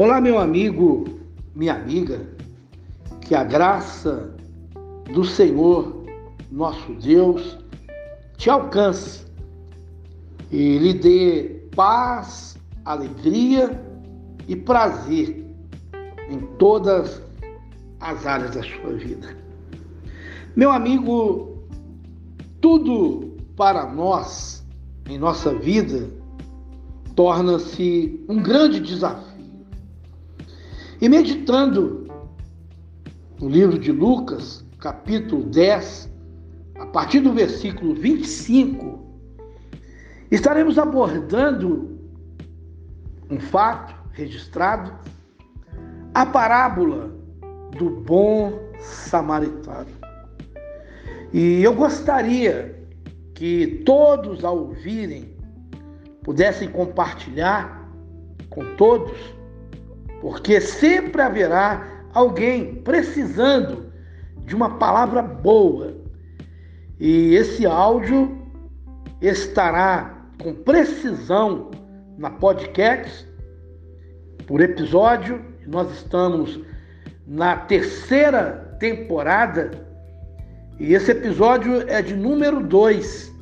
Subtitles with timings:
[0.00, 1.06] Olá, meu amigo,
[1.56, 2.24] minha amiga,
[3.20, 4.32] que a graça
[5.12, 6.04] do Senhor,
[6.52, 7.58] nosso Deus,
[8.36, 9.26] te alcance
[10.52, 13.84] e lhe dê paz, alegria
[14.46, 15.44] e prazer
[16.30, 17.20] em todas
[17.98, 19.36] as áreas da sua vida.
[20.54, 21.58] Meu amigo,
[22.60, 24.64] tudo para nós
[25.08, 26.08] em nossa vida
[27.16, 29.27] torna-se um grande desafio.
[31.00, 32.08] E meditando
[33.40, 36.10] no livro de Lucas, capítulo 10,
[36.76, 38.98] a partir do versículo 25,
[40.28, 42.00] estaremos abordando
[43.30, 44.92] um fato registrado,
[46.12, 47.14] a parábola
[47.78, 49.90] do bom samaritano.
[51.32, 52.76] E eu gostaria
[53.34, 55.32] que todos, ao ouvirem,
[56.24, 57.88] pudessem compartilhar
[58.50, 59.37] com todos,
[60.20, 63.92] porque sempre haverá alguém precisando
[64.44, 65.96] de uma palavra boa.
[66.98, 68.36] E esse áudio
[69.20, 71.70] estará com precisão
[72.16, 73.28] na podcast
[74.46, 75.44] por episódio.
[75.66, 76.60] Nós estamos
[77.26, 79.70] na terceira temporada
[80.80, 83.32] e esse episódio é de número 2.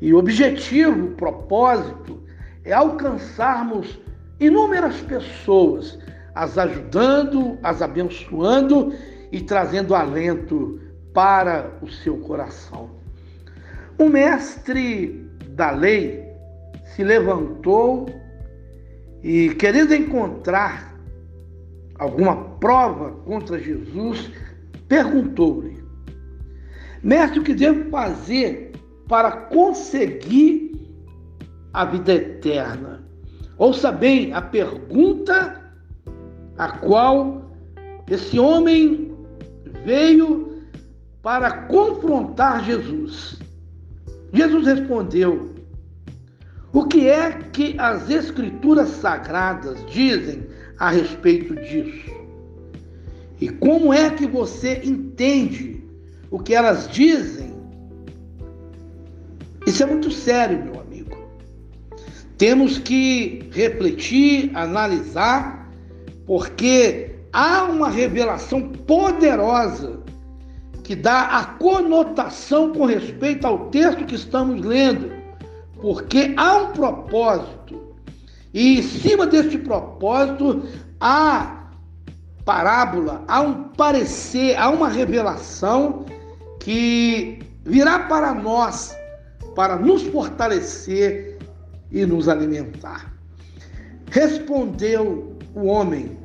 [0.00, 2.22] E o objetivo, o propósito
[2.64, 3.98] é alcançarmos
[4.38, 5.98] inúmeras pessoas
[6.34, 8.92] as ajudando, as abençoando
[9.32, 10.78] e trazendo alento
[11.14, 12.90] para o seu coração.
[13.98, 16.22] O mestre da lei
[16.94, 18.06] se levantou
[19.22, 20.94] e, querendo encontrar
[21.98, 24.30] alguma prova contra Jesus,
[24.86, 25.82] perguntou-lhe:
[27.02, 28.72] Mestre, o que devo fazer
[29.08, 30.72] para conseguir
[31.72, 33.05] a vida eterna?
[33.58, 35.62] Ouça bem a pergunta
[36.58, 37.50] a qual
[38.10, 39.16] esse homem
[39.84, 40.62] veio
[41.22, 43.38] para confrontar Jesus.
[44.32, 45.54] Jesus respondeu:
[46.72, 50.46] O que é que as Escrituras sagradas dizem
[50.78, 52.14] a respeito disso?
[53.40, 55.82] E como é que você entende
[56.30, 57.54] o que elas dizem?
[59.66, 60.85] Isso é muito sério, meu amigo.
[62.38, 65.70] Temos que refletir, analisar
[66.26, 70.00] porque há uma revelação poderosa
[70.82, 75.10] que dá a conotação com respeito ao texto que estamos lendo,
[75.80, 77.94] porque há um propósito,
[78.54, 80.62] e em cima deste propósito
[81.00, 81.70] há
[82.44, 86.06] parábola, há um parecer, há uma revelação
[86.60, 88.96] que virá para nós,
[89.56, 91.25] para nos fortalecer
[91.96, 93.10] e nos alimentar.
[94.10, 96.18] Respondeu o homem.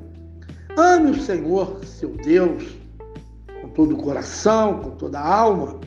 [0.78, 2.64] Ame o Senhor, seu Deus,
[3.62, 5.80] com todo o coração, com toda a alma,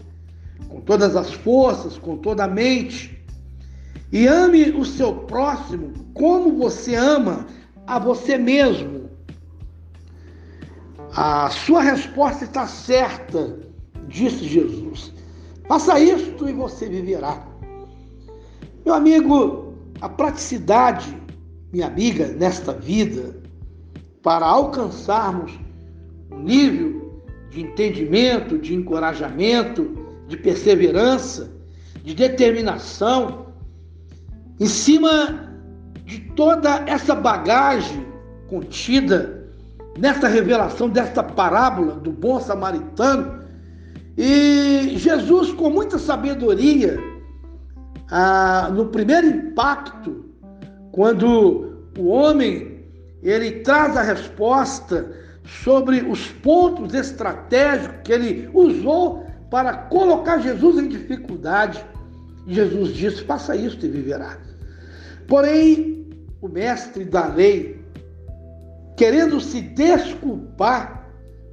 [0.68, 3.22] com todas as forças, com toda a mente.
[4.10, 7.46] E ame o seu próximo como você ama
[7.86, 9.10] a você mesmo.
[11.14, 13.58] A sua resposta está certa,
[14.08, 15.12] disse Jesus.
[15.68, 17.46] Faça isto e você viverá.
[18.84, 19.63] Meu amigo,
[20.04, 21.16] a praticidade
[21.72, 23.34] minha amiga, nesta vida,
[24.22, 25.58] para alcançarmos
[26.30, 29.96] um nível de entendimento, de encorajamento,
[30.28, 31.50] de perseverança,
[32.04, 33.46] de determinação,
[34.60, 35.50] em cima
[36.04, 38.06] de toda essa bagagem
[38.46, 39.48] contida
[39.98, 43.42] nesta revelação desta parábola do bom samaritano.
[44.18, 47.13] E Jesus, com muita sabedoria,
[48.10, 50.24] ah, no primeiro impacto
[50.92, 52.84] quando o homem
[53.22, 55.12] ele traz a resposta
[55.44, 61.84] sobre os pontos estratégicos que ele usou para colocar Jesus em dificuldade.
[62.46, 64.38] Jesus disse: faça isso e viverá.
[65.26, 66.06] Porém,
[66.40, 67.82] o mestre da lei,
[68.96, 71.08] querendo se desculpar,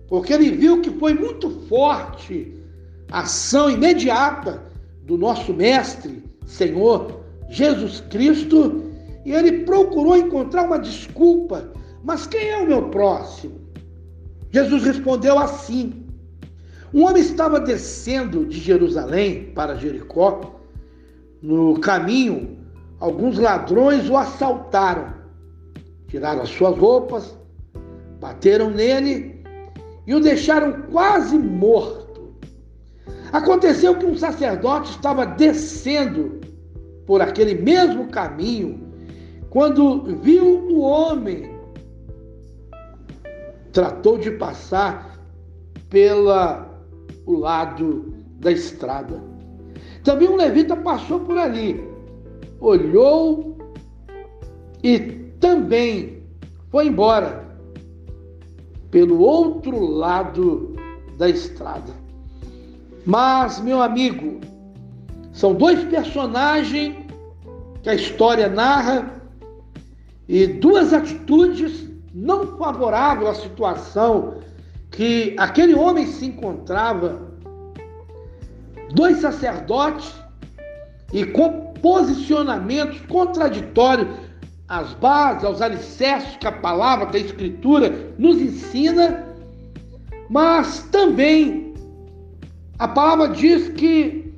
[0.08, 2.54] porque ele viu que foi muito forte
[3.10, 4.62] a ação imediata
[5.04, 8.84] do nosso mestre, Senhor Jesus Cristo,
[9.26, 11.72] e ele procurou encontrar uma desculpa.
[12.04, 13.60] Mas quem é o meu próximo?
[14.52, 16.06] Jesus respondeu assim:
[16.94, 20.60] Um homem estava descendo de Jerusalém para Jericó.
[21.42, 22.58] No caminho,
[23.00, 25.14] alguns ladrões o assaltaram,
[26.08, 27.36] tiraram as suas roupas,
[28.20, 29.42] bateram nele
[30.06, 32.01] e o deixaram quase morto.
[33.32, 36.42] Aconteceu que um sacerdote estava descendo
[37.06, 38.92] por aquele mesmo caminho
[39.50, 41.50] quando viu o homem
[43.72, 45.20] tratou de passar
[45.90, 46.70] pela
[47.26, 49.22] o lado da estrada.
[50.04, 51.82] Também um levita passou por ali,
[52.60, 53.58] olhou
[54.84, 55.00] e
[55.40, 56.24] também
[56.70, 57.46] foi embora
[58.90, 60.76] pelo outro lado
[61.18, 62.01] da estrada.
[63.06, 64.40] Mas, meu amigo,
[65.34, 66.96] são dois personagens
[67.82, 69.22] que a história narra
[70.28, 74.36] e duas atitudes não favoráveis à situação
[74.92, 77.32] que aquele homem se encontrava.
[78.94, 80.14] Dois sacerdotes
[81.14, 84.10] e com posicionamentos contraditórios
[84.68, 89.26] às bases, aos alicerces que a palavra, que a escritura nos ensina,
[90.30, 91.71] mas também
[92.82, 94.34] a palavra diz que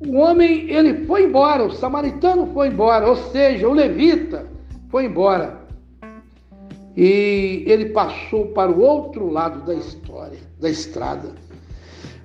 [0.00, 4.50] o homem ele foi embora, o samaritano foi embora, ou seja, o levita
[4.88, 5.60] foi embora.
[6.96, 11.34] E ele passou para o outro lado da história, da estrada.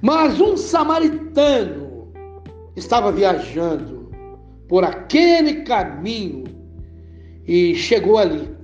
[0.02, 2.08] Mas um samaritano
[2.78, 4.10] estava viajando
[4.70, 6.46] por aquele caminho
[7.46, 8.56] e chegou ali.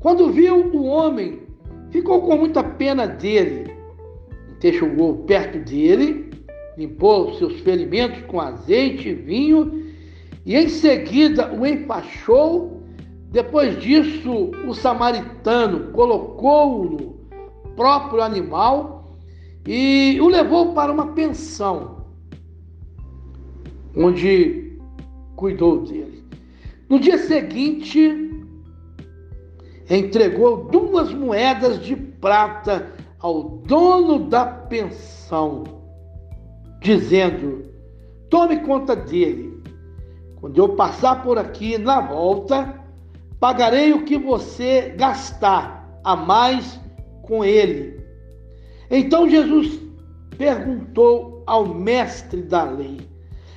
[0.00, 1.44] Quando viu o homem,
[1.88, 3.63] ficou com muita pena dele.
[4.64, 6.30] Então chegou perto dele,
[6.78, 9.92] limpou seus ferimentos com azeite e vinho
[10.46, 12.82] e em seguida o empachou
[13.30, 17.14] depois disso, o samaritano colocou-o no
[17.76, 19.18] próprio animal
[19.66, 22.06] e o levou para uma pensão,
[23.94, 24.78] onde
[25.36, 26.24] cuidou dele.
[26.88, 28.30] No dia seguinte,
[29.90, 35.64] entregou duas moedas de prata ao dono da pensão,
[36.82, 37.72] dizendo:
[38.28, 39.62] Tome conta dele.
[40.36, 42.78] Quando eu passar por aqui na volta,
[43.40, 46.78] pagarei o que você gastar a mais
[47.22, 47.98] com ele.
[48.90, 49.80] Então Jesus
[50.36, 53.08] perguntou ao mestre da lei: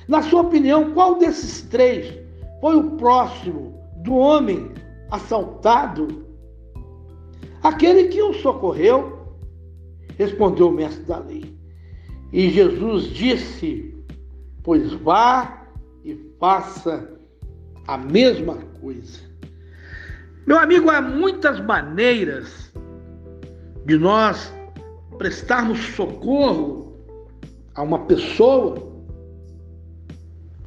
[0.08, 2.18] Na sua opinião, qual desses três
[2.62, 4.70] foi o próximo do homem
[5.10, 6.26] assaltado?
[7.62, 9.17] Aquele que o socorreu,
[10.18, 11.56] respondeu o mestre da lei.
[12.32, 13.94] E Jesus disse:
[14.62, 15.66] Pois vá
[16.04, 17.08] e faça
[17.86, 19.20] a mesma coisa.
[20.46, 22.70] Meu amigo, há muitas maneiras
[23.86, 24.52] de nós
[25.16, 26.96] prestarmos socorro
[27.74, 28.88] a uma pessoa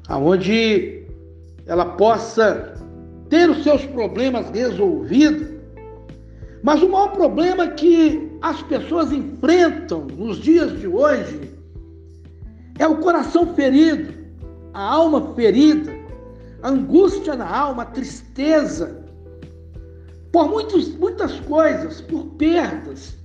[0.08, 1.06] aonde
[1.66, 2.76] ela possa
[3.30, 5.61] ter os seus problemas resolvidos.
[6.64, 11.52] Mas o maior problema que as pessoas enfrentam nos dias de hoje
[12.78, 14.14] é o coração ferido,
[14.74, 15.92] a alma ferida,
[16.62, 19.02] a angústia na alma, a tristeza,
[20.32, 23.16] por muitos, muitas coisas, por perdas.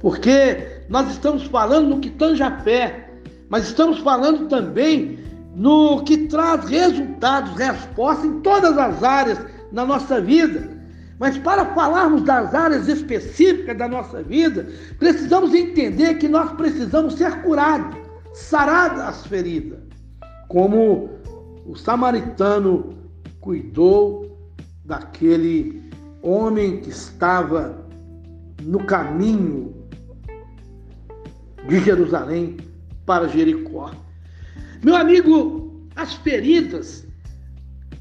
[0.00, 3.10] Porque nós estamos falando no que tange a fé,
[3.48, 5.18] mas estamos falando também
[5.54, 9.38] no que traz resultados, respostas em todas as áreas
[9.72, 10.73] na nossa vida.
[11.18, 14.66] Mas para falarmos das áreas específicas da nossa vida,
[14.98, 17.96] precisamos entender que nós precisamos ser curados,
[18.32, 19.78] saradas as feridas,
[20.48, 21.10] como
[21.66, 22.94] o samaritano
[23.40, 24.52] cuidou
[24.84, 25.82] daquele
[26.22, 27.86] homem que estava
[28.62, 29.74] no caminho
[31.68, 32.56] de Jerusalém
[33.06, 33.90] para Jericó.
[34.82, 37.06] Meu amigo, as feridas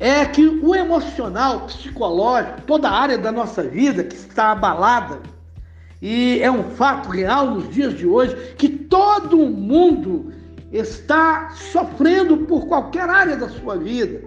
[0.03, 5.21] é que o emocional, psicológico, toda a área da nossa vida que está abalada,
[6.01, 10.33] e é um fato real nos dias de hoje que todo mundo
[10.73, 14.19] está sofrendo por qualquer área da sua vida.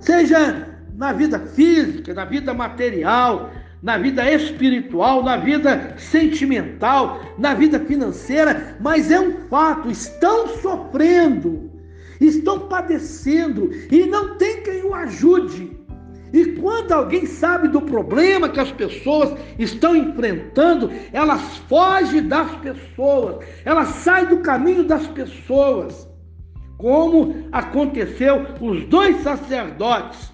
[0.00, 3.50] Seja na vida física, na vida material,
[3.82, 11.77] na vida espiritual, na vida sentimental, na vida financeira, mas é um fato, estão sofrendo,
[12.20, 15.76] estão padecendo e não tem quem o ajude.
[16.32, 23.44] E quando alguém sabe do problema que as pessoas estão enfrentando, elas fogem das pessoas,
[23.64, 26.06] elas saem do caminho das pessoas.
[26.76, 30.30] Como aconteceu os dois sacerdotes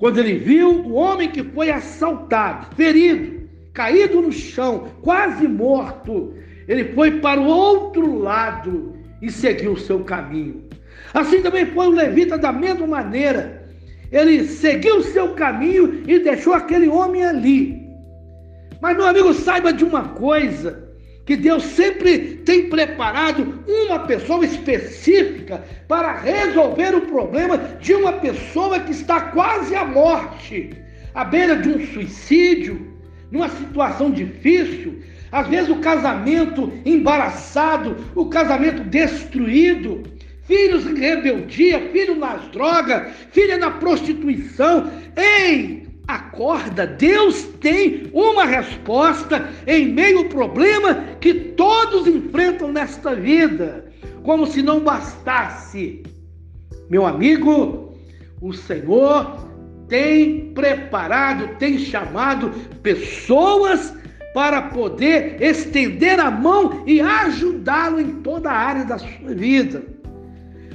[0.00, 6.32] quando ele viu o homem que foi assaltado, ferido, caído no chão, quase morto,
[6.66, 10.69] ele foi para o outro lado e seguiu o seu caminho.
[11.14, 13.68] Assim também foi o levita da mesma maneira.
[14.10, 17.80] Ele seguiu o seu caminho e deixou aquele homem ali.
[18.80, 20.90] Mas, meu amigo, saiba de uma coisa:
[21.30, 28.80] que Deus sempre tem preparado uma pessoa específica para resolver o problema de uma pessoa
[28.80, 30.70] que está quase à morte,
[31.14, 32.94] à beira de um suicídio,
[33.30, 35.00] numa situação difícil,
[35.30, 40.02] às vezes o casamento embaraçado, o casamento destruído,
[40.50, 44.90] filhos em rebeldia, filho nas drogas, filha na prostituição.
[45.16, 53.84] Ei, acorda, Deus tem uma resposta em meio ao problema que todos enfrentam nesta vida,
[54.24, 56.02] como se não bastasse.
[56.90, 57.94] Meu amigo,
[58.42, 59.48] o Senhor
[59.86, 62.50] tem preparado, tem chamado
[62.82, 63.94] pessoas
[64.34, 69.99] para poder estender a mão e ajudá-lo em toda a área da sua vida.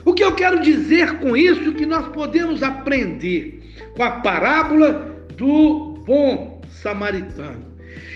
[0.05, 3.59] O que eu quero dizer com isso que nós podemos aprender
[3.95, 7.65] com a parábola do bom samaritano.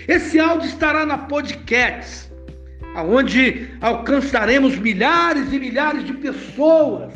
[0.06, 2.30] Esse áudio estará na podcast,
[2.94, 7.12] aonde alcançaremos milhares e milhares de pessoas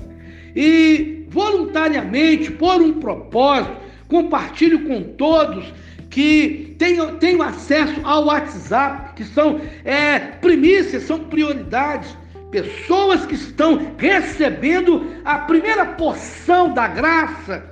[0.56, 3.76] e voluntariamente, por um propósito,
[4.08, 5.72] compartilho com todos
[6.10, 12.16] que tenham, tenham acesso ao WhatsApp, que são é, primícias, são prioridades.
[12.54, 17.68] Pessoas que estão recebendo a primeira porção da graça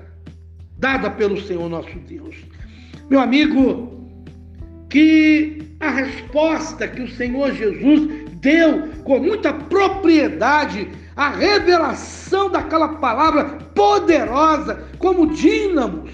[0.77, 2.35] dada pelo Senhor nosso Deus.
[3.09, 4.11] Meu amigo,
[4.91, 13.59] que a resposta que o Senhor Jesus deu com muita propriedade, a revelação daquela palavra
[13.77, 16.11] poderosa, como dínamos,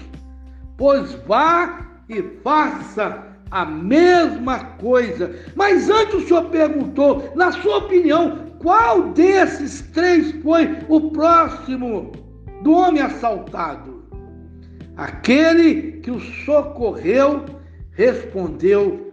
[0.77, 5.35] pois vá e faça a mesma coisa.
[5.55, 12.11] Mas antes o senhor perguntou, na sua opinião, qual desses três foi o próximo
[12.63, 14.03] do homem assaltado?
[14.95, 17.45] Aquele que o socorreu
[17.91, 19.11] respondeu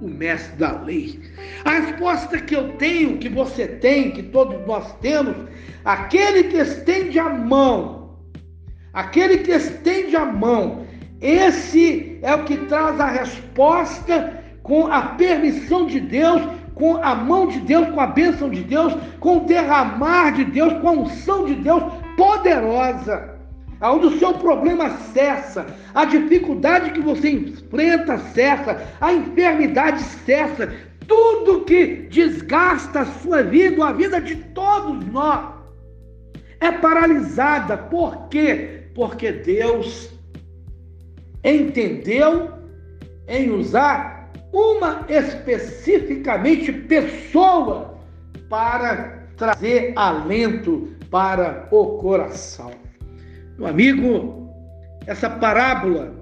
[0.00, 1.20] o mestre da lei.
[1.64, 5.36] A resposta que eu tenho, que você tem, que todos nós temos,
[5.84, 8.18] aquele que estende a mão,
[8.94, 10.86] aquele que estende a mão
[11.20, 16.40] esse é o que traz a resposta com a permissão de Deus,
[16.80, 20.72] com a mão de Deus, com a bênção de Deus, com o derramar de Deus,
[20.80, 21.84] com a unção de Deus
[22.16, 23.38] poderosa.
[23.82, 30.72] Onde o seu problema cessa, a dificuldade que você enfrenta cessa, a enfermidade cessa,
[31.06, 35.54] tudo que desgasta a sua vida, a vida de todos nós,
[36.60, 37.76] é paralisada.
[37.76, 38.84] Por quê?
[38.94, 40.10] Porque Deus
[41.42, 42.52] entendeu
[43.26, 44.19] em usar
[44.52, 47.98] uma especificamente pessoa
[48.48, 52.72] para trazer alento para o coração.
[53.56, 54.48] Meu amigo,
[55.06, 56.14] essa parábola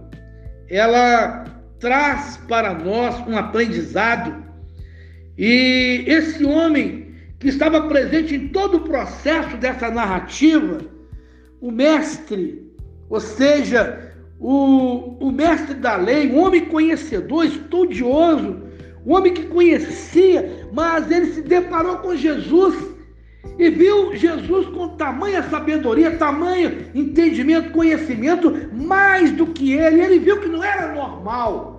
[0.69, 1.45] ela
[1.79, 4.45] traz para nós um aprendizado
[5.37, 10.79] e esse homem que estava presente em todo o processo dessa narrativa,
[11.61, 12.69] o mestre,
[13.09, 14.08] ou seja,
[14.41, 18.63] o, o mestre da lei, um homem conhecedor, estudioso,
[19.05, 22.77] um homem que conhecia, mas ele se deparou com Jesus
[23.59, 30.01] e viu Jesus com tamanha sabedoria, tamanho entendimento, conhecimento, mais do que ele.
[30.01, 31.79] Ele viu que não era normal.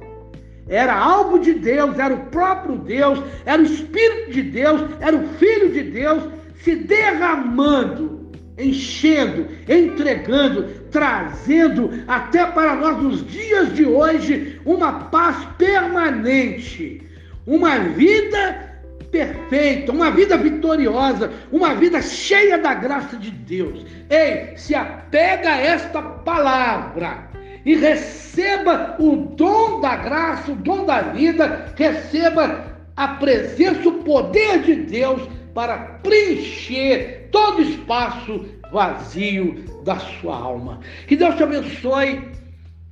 [0.67, 5.27] Era algo de Deus, era o próprio Deus, era o Espírito de Deus, era o
[5.29, 6.23] Filho de Deus
[6.63, 8.18] se derramando
[8.59, 17.01] enchendo, entregando, trazendo até para nós nos dias de hoje uma paz permanente,
[17.45, 18.69] uma vida
[19.11, 23.85] perfeita, uma vida vitoriosa, uma vida cheia da graça de Deus.
[24.09, 27.29] Ei, se apega a esta palavra
[27.65, 34.61] e receba o dom da graça, o dom da vida, receba a presença, o poder
[34.61, 35.21] de Deus
[35.53, 40.79] para preencher todo espaço vazio da sua alma.
[41.07, 42.31] Que Deus te abençoe,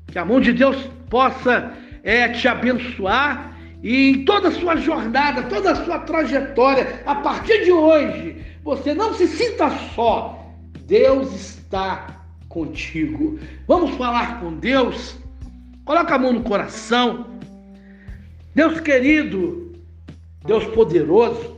[0.08, 0.78] que a mão de Deus
[1.10, 1.74] possa
[2.04, 7.64] é, te abençoar e em toda a sua jornada, toda a sua trajetória, a partir
[7.64, 10.52] de hoje, você não se sinta só.
[10.86, 13.40] Deus está contigo.
[13.68, 15.16] Vamos falar com Deus.
[15.86, 17.28] Coloca a mão no coração.
[18.56, 19.74] Deus querido,
[20.46, 21.57] Deus poderoso,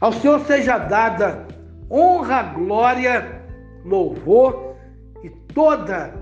[0.00, 1.46] ao Senhor seja dada
[1.90, 3.42] honra, glória,
[3.84, 4.76] louvor
[5.22, 6.14] e toda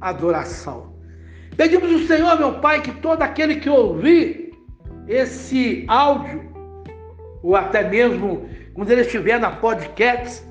[0.00, 0.94] adoração.
[1.56, 4.52] Pedimos ao Senhor, meu Pai, que todo aquele que ouvir
[5.06, 6.42] esse áudio,
[7.42, 10.44] ou até mesmo quando ele estiver na podcast,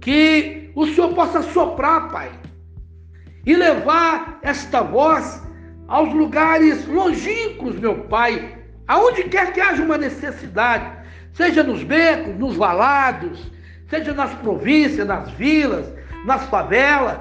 [0.00, 2.30] que o Senhor possa soprar, Pai,
[3.44, 5.42] e levar esta voz
[5.88, 8.56] aos lugares longínquos, meu Pai,
[8.86, 10.95] aonde quer que haja uma necessidade,
[11.36, 13.52] seja nos becos, nos valados,
[13.88, 15.86] seja nas províncias, nas vilas,
[16.24, 17.18] nas favelas,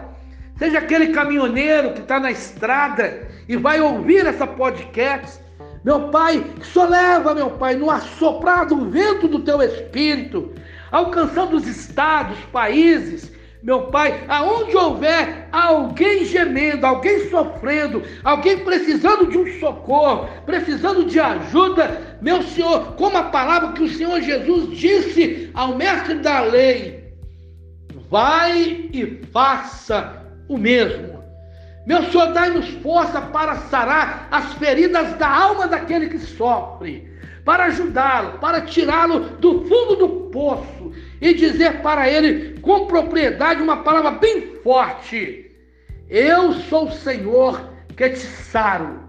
[0.57, 5.43] seja aquele caminhoneiro que está na estrada e vai ouvir essa podcast.
[5.83, 10.53] Meu Pai, que só leva, meu Pai, no assoprar do vento do teu espírito,
[10.91, 13.31] alcançando os estados, países,
[13.65, 21.19] meu Pai, aonde houver alguém gemendo, alguém sofrendo, alguém precisando de um socorro, precisando de
[21.19, 27.11] ajuda, meu Senhor, como a palavra que o Senhor Jesus disse ao mestre da lei,
[28.07, 31.23] vai e faça o mesmo.
[31.87, 37.14] Meu Senhor, dai-nos força para sarar as feridas da alma daquele que sofre
[37.45, 43.77] para ajudá-lo, para tirá-lo do fundo do poço e dizer para ele com propriedade uma
[43.77, 45.51] palavra bem forte:
[46.09, 48.99] Eu sou o Senhor que te saro,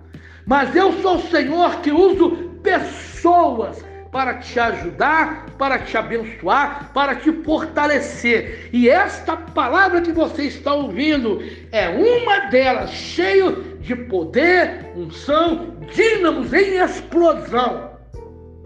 [0.46, 7.16] mas eu sou o Senhor que uso pessoas para te ajudar, para te abençoar, para
[7.16, 8.70] te fortalecer.
[8.72, 16.52] E esta palavra que você está ouvindo é uma delas, cheio de poder, unção, dínamos
[16.54, 17.95] em explosão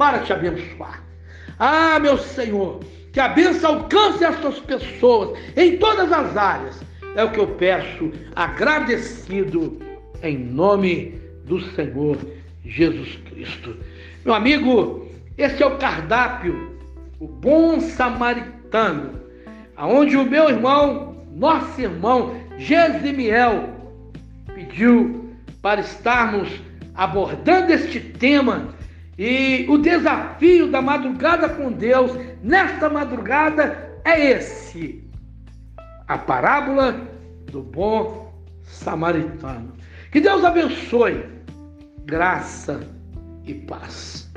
[0.00, 1.04] para te abençoar.
[1.58, 2.80] Ah, meu Senhor,
[3.12, 6.80] que a bênção alcance essas pessoas em todas as áreas.
[7.14, 9.78] É o que eu peço, agradecido
[10.22, 12.16] em nome do Senhor
[12.64, 13.76] Jesus Cristo.
[14.24, 16.78] Meu amigo, esse é o cardápio,
[17.18, 19.20] o bom samaritano,
[19.76, 23.68] aonde o meu irmão, nosso irmão Gesimiel,
[24.54, 25.28] pediu
[25.60, 26.48] para estarmos
[26.94, 28.79] abordando este tema
[29.22, 32.10] e o desafio da madrugada com Deus,
[32.42, 35.04] nesta madrugada, é esse:
[36.08, 36.92] a parábola
[37.52, 39.74] do bom samaritano.
[40.10, 41.22] Que Deus abençoe,
[42.06, 42.80] graça
[43.44, 44.29] e paz.